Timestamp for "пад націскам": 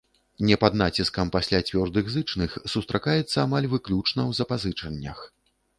0.61-1.27